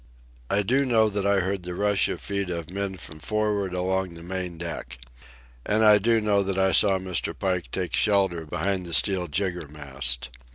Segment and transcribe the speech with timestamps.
[0.49, 4.15] I do know that I heard the rush of feet of men from for'ard along
[4.15, 4.97] the main deck.
[5.63, 7.37] And I do know that I saw Mr.
[7.37, 10.29] Pike take shelter behind the steel jiggermast.